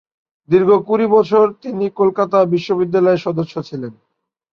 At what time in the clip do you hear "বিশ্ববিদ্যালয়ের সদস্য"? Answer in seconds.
2.53-3.55